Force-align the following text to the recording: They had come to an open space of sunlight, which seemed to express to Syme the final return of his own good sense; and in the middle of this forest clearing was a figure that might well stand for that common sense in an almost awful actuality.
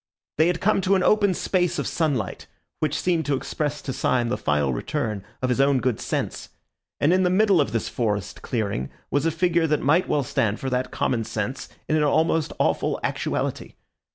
They 0.39 0.47
had 0.47 0.61
come 0.61 0.81
to 0.81 0.95
an 0.95 1.03
open 1.03 1.35
space 1.35 1.77
of 1.77 1.85
sunlight, 1.85 2.47
which 2.79 2.99
seemed 2.99 3.27
to 3.27 3.35
express 3.35 3.83
to 3.83 3.93
Syme 3.93 4.29
the 4.29 4.35
final 4.37 4.73
return 4.73 5.23
of 5.43 5.49
his 5.49 5.61
own 5.61 5.79
good 5.79 5.99
sense; 5.99 6.49
and 6.99 7.13
in 7.13 7.21
the 7.21 7.29
middle 7.29 7.61
of 7.61 7.71
this 7.71 7.87
forest 7.87 8.41
clearing 8.41 8.89
was 9.11 9.27
a 9.27 9.29
figure 9.29 9.67
that 9.67 9.79
might 9.83 10.07
well 10.09 10.23
stand 10.23 10.59
for 10.59 10.71
that 10.71 10.89
common 10.89 11.23
sense 11.23 11.69
in 11.87 11.95
an 11.97 12.03
almost 12.03 12.51
awful 12.57 12.99
actuality. 13.03 13.75